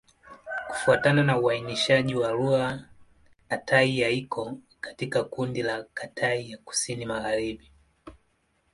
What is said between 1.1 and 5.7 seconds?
na uainishaji wa lugha, Kitai-Ya iko katika kundi